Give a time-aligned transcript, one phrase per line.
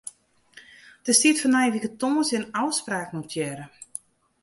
[1.05, 3.65] Der stiet foar nije wike tongersdei in ôfspraak notearre.